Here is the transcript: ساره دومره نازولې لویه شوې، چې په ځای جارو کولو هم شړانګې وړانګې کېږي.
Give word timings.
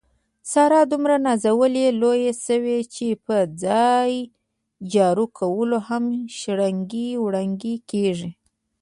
ساره 0.51 0.81
دومره 0.91 1.15
نازولې 1.25 1.85
لویه 2.01 2.33
شوې، 2.45 2.79
چې 2.93 3.07
په 3.25 3.37
ځای 3.63 4.11
جارو 4.93 5.25
کولو 5.39 5.77
هم 5.87 6.05
شړانګې 6.37 7.07
وړانګې 7.23 7.75
کېږي. 7.89 8.31